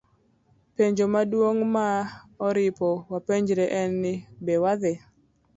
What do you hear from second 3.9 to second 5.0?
ni be wadhi